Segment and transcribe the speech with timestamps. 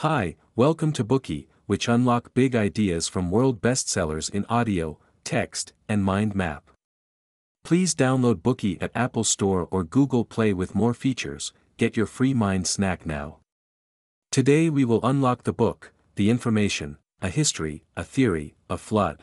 [0.00, 6.04] Hi, welcome to Bookey, which unlock big ideas from world bestsellers in audio, text, and
[6.04, 6.70] mind map.
[7.64, 11.54] Please download Bookey at Apple Store or Google Play with more features.
[11.78, 13.38] Get your free mind snack now.
[14.30, 19.22] Today we will unlock the book, The Information, a history, a theory, a flood.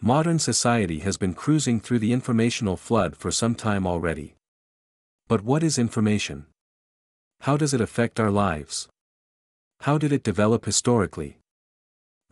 [0.00, 4.36] Modern society has been cruising through the informational flood for some time already.
[5.28, 6.46] But what is information?
[7.40, 8.88] How does it affect our lives?
[9.80, 11.38] How did it develop historically?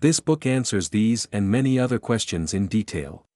[0.00, 3.26] This book answers these and many other questions in detail.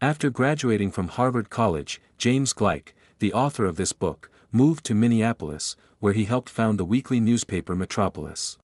[0.00, 5.76] After graduating from Harvard College, James Gleick, the author of this book, moved to Minneapolis,
[5.98, 8.58] where he helped found the weekly newspaper Metropolis.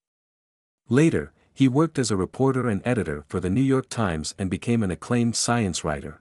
[0.89, 4.83] Later, he worked as a reporter and editor for the New York Times and became
[4.83, 6.21] an acclaimed science writer.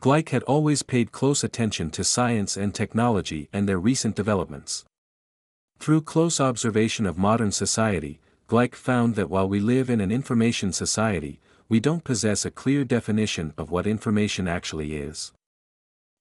[0.00, 4.84] Gleick had always paid close attention to science and technology and their recent developments.
[5.78, 10.72] Through close observation of modern society, Gleick found that while we live in an information
[10.72, 15.32] society, we don't possess a clear definition of what information actually is.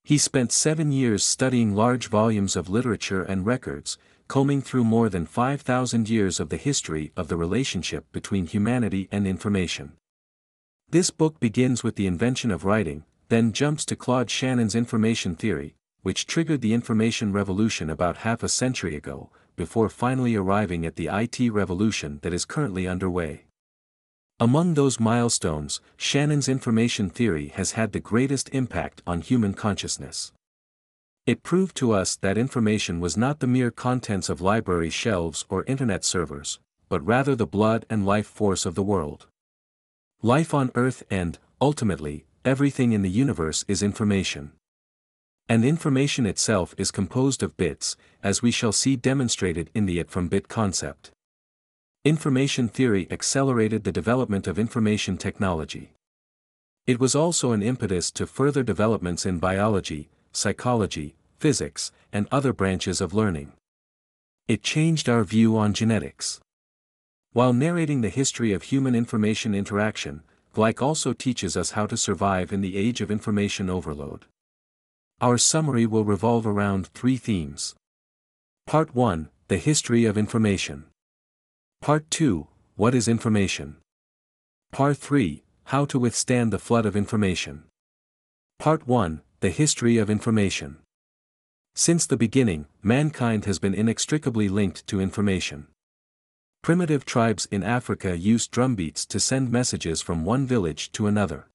[0.04, 5.26] He spent seven years studying large volumes of literature and records, combing through more than
[5.26, 9.94] 5,000 years of the history of the relationship between humanity and information.
[10.90, 15.76] This book begins with the invention of writing, then jumps to Claude Shannon's information theory,
[16.04, 21.10] which triggered the information revolution about half a century ago, before finally arriving at the
[21.12, 23.44] IT revolution that is currently underway.
[24.40, 30.32] Among those milestones, Shannon's information theory has had the greatest impact on human consciousness.
[31.26, 35.66] It proved to us that information was not the mere contents of library shelves or
[35.66, 39.28] internet servers, but rather the blood and life force of the world.
[40.22, 44.54] Life on Earth and, ultimately, everything in the universe is information.
[45.50, 50.12] And information itself is composed of bits, as we shall see demonstrated in the it
[50.12, 51.12] from bit concept.
[52.04, 55.92] Information theory accelerated the development of information technology.
[56.86, 63.00] It was also an impetus to further developments in biology, psychology, physics, and other branches
[63.02, 63.54] of learning.
[64.48, 66.40] It changed our view on genetics.
[67.34, 70.24] While narrating the history of human information interaction,
[70.54, 74.26] Gleick also teaches us how to survive in the age of information overload.
[75.22, 77.76] Our summary will revolve around three themes.
[78.66, 80.86] Part 1 The History of Information.
[81.82, 83.78] Part 2 What is Information?
[84.72, 87.64] Part 3 How to Withstand the Flood of Information.
[88.60, 90.78] Part 1 the history of information.
[91.76, 95.68] Since the beginning, mankind has been inextricably linked to information.
[96.64, 101.46] Primitive tribes in Africa used drumbeats to send messages from one village to another.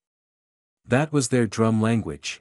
[0.87, 2.41] That was their drum language.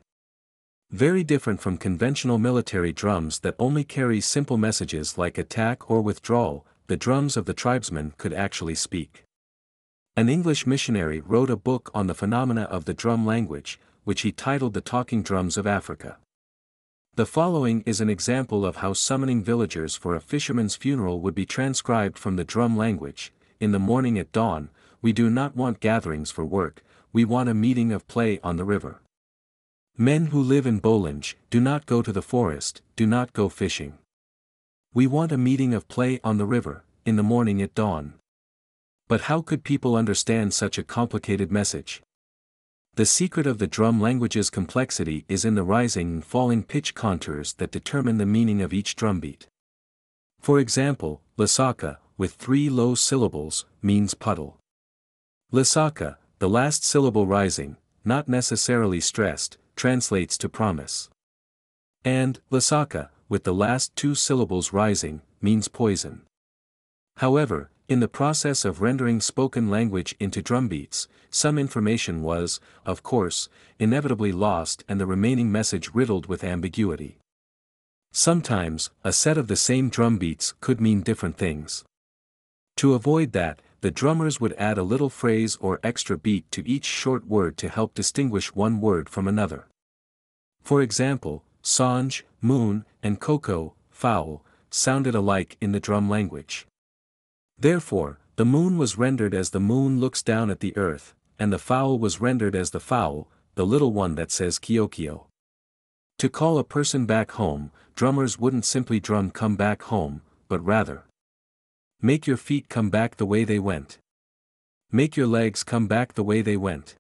[0.91, 6.66] Very different from conventional military drums that only carry simple messages like attack or withdrawal,
[6.88, 9.24] the drums of the tribesmen could actually speak.
[10.18, 14.34] An English missionary wrote a book on the phenomena of the drum language, which he
[14.34, 16.18] titled The Talking Drums of Africa.
[17.16, 21.46] The following is an example of how summoning villagers for a fisherman's funeral would be
[21.46, 23.31] transcribed from the drum language.
[23.62, 24.69] In the morning at dawn,
[25.02, 28.66] we do not want gatherings for work, we want a meeting of play on the
[28.66, 29.00] river.
[30.02, 34.00] Men who live in Bolinge, do not go to the forest, do not go fishing.
[34.96, 38.16] We want a meeting of play on the river, in the morning at dawn.
[39.08, 42.02] But how could people understand such a complicated message?
[42.96, 47.54] The secret of the drum language's complexity is in the rising and falling pitch contours
[47.60, 49.46] that determine the meaning of each drumbeat.
[50.40, 54.58] For example, Lasaka, with three low syllables, means puddle.
[55.54, 61.09] Lasaka, the last syllable rising, not necessarily stressed, translates to promise.
[62.04, 66.24] And, Lasaka, with the last two syllables rising, means poison.
[67.18, 73.50] However, in the process of rendering spoken language into drumbeats, some information was, of course,
[73.80, 77.18] inevitably lost and the remaining message riddled with ambiguity.
[78.14, 81.84] Sometimes, a set of the same drumbeats could mean different things.
[82.78, 86.86] To avoid that, the drummers would add a little phrase or extra beat to each
[86.86, 89.68] short word to help distinguish one word from another.
[90.64, 96.68] For example, Sanj, moon, and Coco, fowl, sounded alike in the drum language.
[97.58, 101.60] Therefore, the moon was rendered as the moon looks down at the earth, and the
[101.60, 105.26] fowl was rendered as the fowl, the little one that says Kiokio.
[106.20, 111.04] To call a person back home, drummers wouldn't simply drum come back home, but rather.
[112.03, 114.00] Make your feet come back the way they went.
[114.92, 116.96] Make your legs come back the way they went.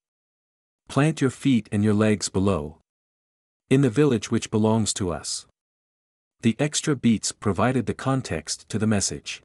[0.89, 2.77] Plant your feet and your legs below.
[3.71, 5.47] In the village which belongs to us.
[6.41, 9.41] The extra beats provided the context to the message.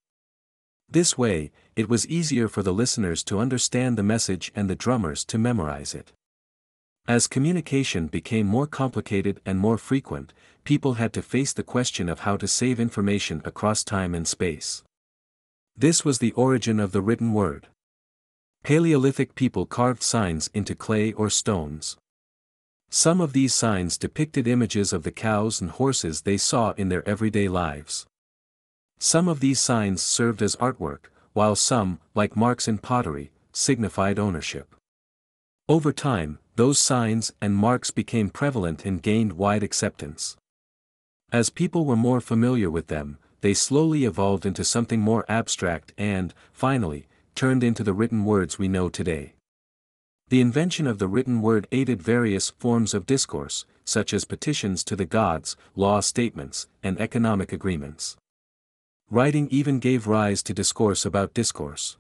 [0.91, 5.25] This way, it was easier for the listeners to understand the message and the drummers
[5.25, 6.13] to memorize it.
[7.09, 12.21] As communication became more complicated and more frequent, people had to face the question of
[12.21, 14.83] how to save information across time and space.
[15.79, 17.67] This was the origin of the written word.
[18.63, 21.99] Paleolithic people carved signs into clay or stones.
[22.89, 27.07] Some of these signs depicted images of the cows and horses they saw in their
[27.07, 28.07] everyday lives.
[28.99, 34.75] Some of these signs served as artwork, while some, like marks in pottery, signified ownership.
[35.69, 40.39] Over time, those signs and marks became prevalent and gained wide acceptance.
[41.31, 46.35] As people were more familiar with them, they slowly evolved into something more abstract and,
[46.53, 47.07] finally,
[47.37, 49.35] turned into the written words we know today.
[50.31, 54.97] The invention of the written word aided various forms of discourse, such as petitions to
[54.97, 58.17] the gods, law statements, and economic agreements.
[59.13, 61.99] Writing even gave rise to discourse about discourse.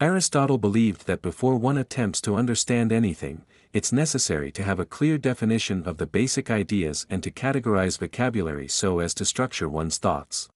[0.00, 5.18] Aristotle believed that before one attempts to understand anything, it's necessary to have a clear
[5.18, 10.48] definition of the basic ideas and to categorize vocabulary so as to structure one's thoughts.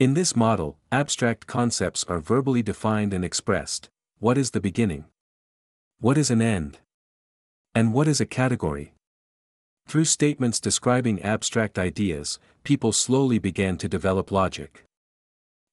[0.00, 3.90] In this model, abstract concepts are verbally defined and expressed.
[4.18, 5.04] What is the beginning?
[6.00, 6.78] What is an end?
[7.74, 8.94] And what is a category?
[9.86, 14.84] Through statements describing abstract ideas, people slowly began to develop logic.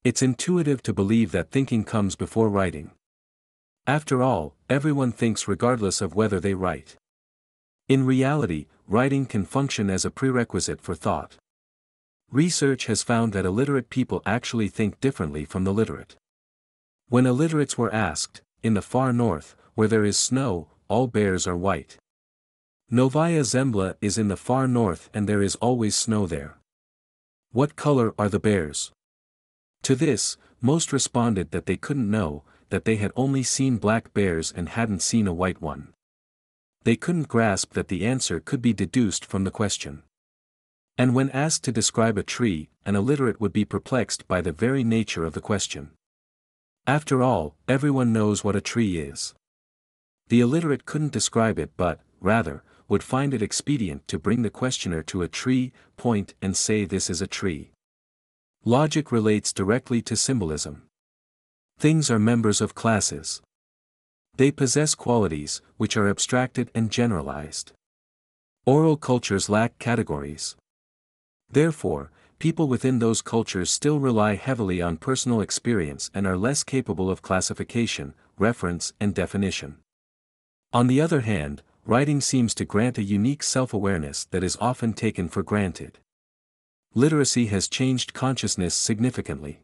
[0.03, 2.91] It's intuitive to believe that thinking comes before writing.
[3.89, 6.95] After all, everyone thinks regardless of whether they write.
[7.87, 11.37] In reality, writing can function as a prerequisite for thought.
[12.31, 16.15] Research has found that illiterate people actually think differently from the literate.
[17.07, 21.57] When illiterates were asked, in the far north, where there is snow, all bears are
[21.57, 21.97] white.
[22.91, 26.59] Novaya Zemlya is in the far north and there is always snow there.
[27.53, 28.91] What color are the bears?
[29.81, 34.53] To this, most responded that they couldn't know, that they had only seen black bears
[34.55, 35.93] and hadn't seen a white one.
[36.83, 40.03] They couldn't grasp that the answer could be deduced from the question.
[40.97, 44.83] And when asked to describe a tree, an illiterate would be perplexed by the very
[44.83, 45.91] nature of the question.
[46.87, 49.33] After all, everyone knows what a tree is.
[50.27, 55.03] The illiterate couldn't describe it but, rather, would find it expedient to bring the questioner
[55.03, 57.71] to a tree, point and say this is a tree.
[58.65, 60.88] Logic relates directly to symbolism.
[61.79, 63.41] Things are members of classes.
[64.35, 67.71] They possess qualities, which are abstracted and generalized.
[68.65, 70.57] Oral cultures lack categories.
[71.49, 77.09] Therefore, people within those cultures still rely heavily on personal experience and are less capable
[77.09, 79.77] of classification, reference and definition.
[80.73, 85.29] On the other hand, writing seems to grant a unique self-awareness that is often taken
[85.29, 85.97] for granted.
[86.93, 89.61] Literacy has changed consciousness significantly.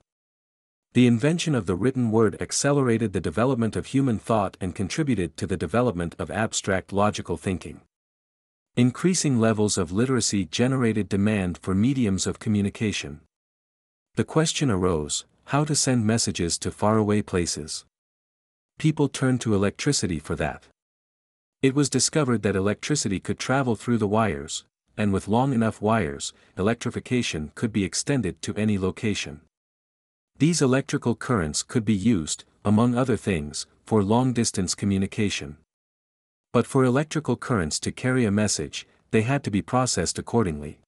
[0.95, 5.45] The invention of the written word accelerated the development of human thought and contributed to
[5.45, 7.81] the development of abstract logical thinking.
[8.77, 13.19] Increasing levels of literacy generated demand for mediums of communication.
[14.15, 17.83] The question arose, how to send messages to faraway places.
[18.79, 20.63] People turned to electricity for that.
[21.61, 24.63] It was discovered that electricity could travel through the wires,
[24.95, 29.41] and with long enough wires, electrification could be extended to any location.
[30.37, 35.57] These electrical currents could be used, among other things, for long-distance communication.
[36.51, 40.79] But for electrical currents to carry a message, they had to be processed accordingly.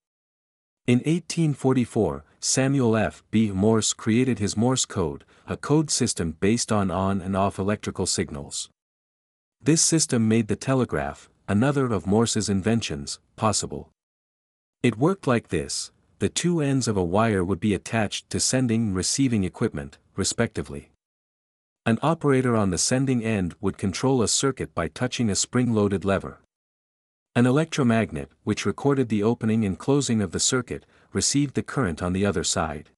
[0.86, 3.24] In 1844, Samuel F.
[3.32, 3.52] B.
[3.52, 8.70] Morse created his Morse code, a code system based on on and off electrical signals.
[9.62, 13.90] This system made the telegraph, another of Morse's inventions, possible.
[14.84, 18.88] It worked like this, the two ends of a wire would be attached to sending
[18.88, 20.90] and receiving equipment, respectively.
[21.86, 26.40] An operator on the sending end would control a circuit by touching a spring-loaded lever.
[27.36, 32.14] An electromagnet, which recorded the opening and closing of the circuit, received the current on
[32.14, 32.90] the other side.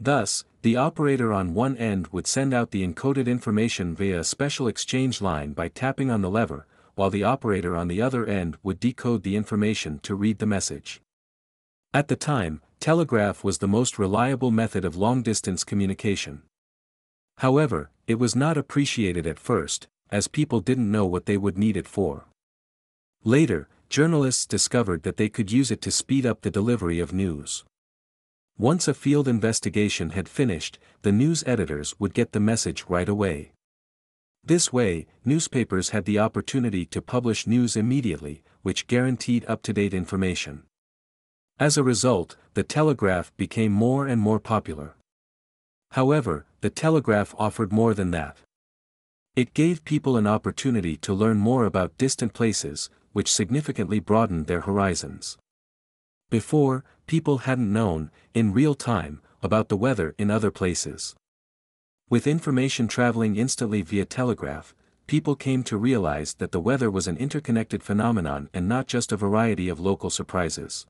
[0.00, 4.68] Thus, the operator on one end would send out the encoded information via a special
[4.68, 8.80] exchange line by tapping on the lever, while the operator on the other end would
[8.80, 11.00] decode the information to read the message.
[11.94, 16.40] At the time, telegraph was the most reliable method of long-distance communication.
[17.38, 21.76] However, it was not appreciated at first, as people didn't know what they would need
[21.76, 22.24] it for.
[23.24, 27.62] Later, journalists discovered that they could use it to speed up the delivery of news.
[28.56, 33.52] Once a field investigation had finished, the news editors would get the message right away.
[34.42, 40.62] This way, newspapers had the opportunity to publish news immediately, which guaranteed up-to-date information.
[41.62, 44.96] As a result, the telegraph became more and more popular.
[45.92, 48.38] However, the telegraph offered more than that.
[49.36, 54.62] It gave people an opportunity to learn more about distant places, which significantly broadened their
[54.62, 55.38] horizons.
[56.30, 61.14] Before, people hadn't known, in real time, about the weather in other places.
[62.10, 64.74] With information traveling instantly via telegraph,
[65.06, 69.16] people came to realize that the weather was an interconnected phenomenon and not just a
[69.16, 70.86] variety of local surprises.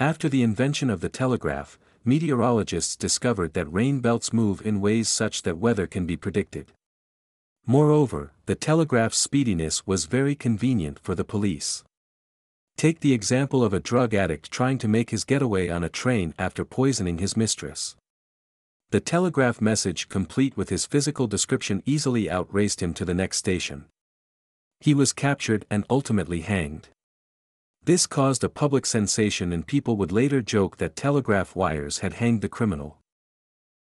[0.00, 5.42] After the invention of the telegraph, meteorologists discovered that rain belts move in ways such
[5.42, 6.72] that weather can be predicted.
[7.66, 11.84] Moreover, the telegraph's speediness was very convenient for the police.
[12.78, 16.32] Take the example of a drug addict trying to make his getaway on a train
[16.38, 17.94] after poisoning his mistress.
[18.92, 23.84] The telegraph message complete with his physical description easily outraced him to the next station.
[24.80, 26.88] He was captured and ultimately hanged.
[27.84, 32.42] This caused a public sensation and people would later joke that telegraph wires had hanged
[32.42, 32.98] the criminal.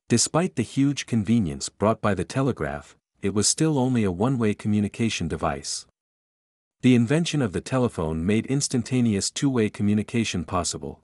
[0.07, 5.27] Despite the huge convenience brought by the telegraph, it was still only a one-way communication
[5.27, 5.87] device.
[6.81, 11.01] The invention of the telephone made instantaneous two-way communication possible.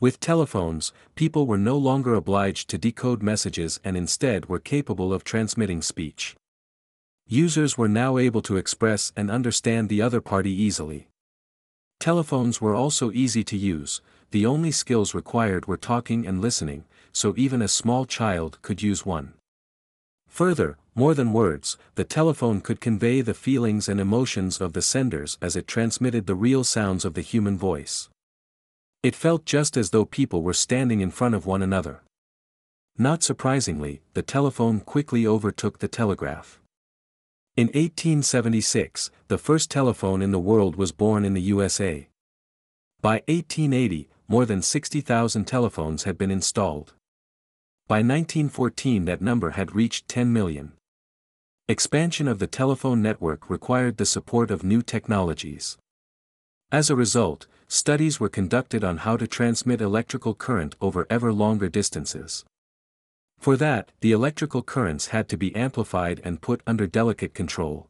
[0.00, 5.22] With telephones, people were no longer obliged to decode messages and instead were capable of
[5.22, 6.34] transmitting speech.
[7.28, 11.06] Users were now able to express and understand the other party easily.
[12.02, 14.00] Telephones were also easy to use,
[14.32, 16.82] the only skills required were talking and listening,
[17.12, 19.34] so even a small child could use one.
[20.26, 25.38] Further, more than words, the telephone could convey the feelings and emotions of the senders
[25.40, 28.08] as it transmitted the real sounds of the human voice.
[29.04, 32.02] It felt just as though people were standing in front of one another.
[32.98, 36.60] Not surprisingly, the telephone quickly overtook the telegraph.
[37.54, 42.08] In 1876, the first telephone in the world was born in the USA.
[43.02, 46.94] By 1880, more than 60,000 telephones had been installed.
[47.88, 50.72] By 1914 that number had reached 10 million.
[51.68, 55.76] Expansion of the telephone network required the support of new technologies.
[56.70, 61.68] As a result, studies were conducted on how to transmit electrical current over ever longer
[61.68, 62.46] distances.
[63.42, 67.88] For that, the electrical currents had to be amplified and put under delicate control.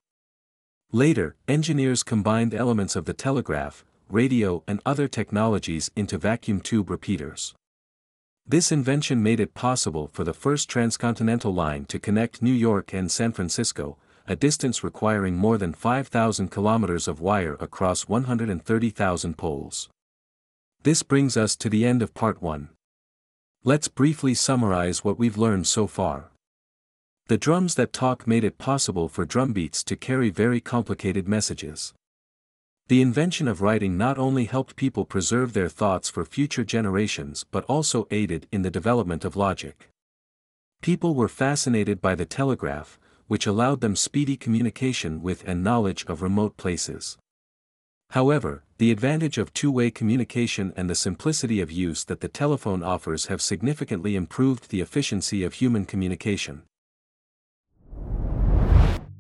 [0.93, 7.55] Later, engineers combined elements of the telegraph, radio and other technologies into vacuum tube repeaters.
[8.47, 13.11] This invention made it possible for the first transcontinental line to connect New York and
[13.11, 19.91] San Francisco, a distance requiring more than 5,000 kilometers of wire across 130,000 poles.
[20.83, 22.71] This brings us to the end of part 1.
[23.65, 26.33] Let's briefly summarize what we've learned so far.
[27.29, 31.95] The drums that talk made it possible for drumbeats to carry very complicated messages.
[32.89, 37.65] The invention of writing not only helped people preserve their thoughts for future generations but
[37.67, 39.91] also aided in the development of logic.
[40.81, 46.21] People were fascinated by the telegraph, which allowed them speedy communication with and knowledge of
[46.21, 47.17] remote places.
[48.15, 53.29] However, the advantage of two-way communication and the simplicity of use that the telephone offers
[53.29, 56.63] have significantly improved the efficiency of human communication.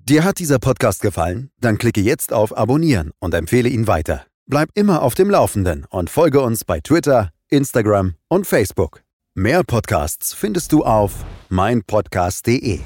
[0.04, 1.50] Dir hat dieser Podcast gefallen?
[1.60, 4.26] Dann klicke jetzt auf Abonnieren und empfehle ihn weiter.
[4.46, 9.02] Bleib immer auf dem Laufenden und folge uns bei Twitter, Instagram und Facebook.
[9.34, 12.80] Mehr Podcasts findest du auf meinpodcast.de.